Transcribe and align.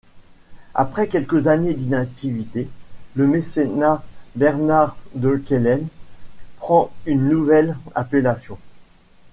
Après 0.73 1.07
quelques 1.07 1.45
années 1.45 1.75
d’inactivité, 1.75 2.67
le 3.13 3.27
Mécénat 3.27 4.01
Besnard 4.35 4.97
de 5.13 5.35
Quelen 5.37 5.85
prend 6.57 6.89
une 7.05 7.29
nouvelle 7.29 7.77
appellation. 7.93 8.57